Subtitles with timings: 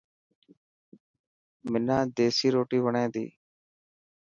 [1.69, 3.25] حنان ديسي روٽي وڻي تي.